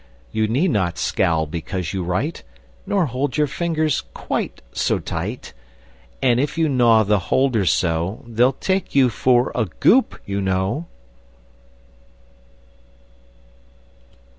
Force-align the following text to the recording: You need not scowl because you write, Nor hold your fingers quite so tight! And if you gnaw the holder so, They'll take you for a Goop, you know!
You 0.31 0.47
need 0.47 0.71
not 0.71 0.97
scowl 0.97 1.45
because 1.45 1.93
you 1.93 2.03
write, 2.03 2.41
Nor 2.87 3.05
hold 3.05 3.37
your 3.37 3.45
fingers 3.45 4.01
quite 4.15 4.63
so 4.73 4.97
tight! 4.97 5.53
And 6.23 6.39
if 6.39 6.57
you 6.57 6.67
gnaw 6.67 7.03
the 7.03 7.19
holder 7.29 7.67
so, 7.67 8.23
They'll 8.25 8.51
take 8.53 8.95
you 8.95 9.11
for 9.11 9.51
a 9.53 9.65
Goop, 9.67 10.19
you 10.25 10.41
know! 10.41 10.87